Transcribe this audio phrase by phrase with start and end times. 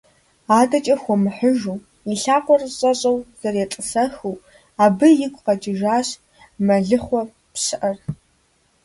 [0.59, 1.77] АдэкӀэ хуэмыхьыжу,
[2.11, 4.37] и лъакъуэр щӀэщӀэу зэретӀысэхыу,
[4.83, 6.07] абы игу къэкӀыжащ
[6.65, 7.21] мэлыхъуэ
[7.53, 7.97] пщыӀэр.